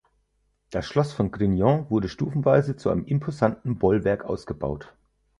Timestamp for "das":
0.71-0.87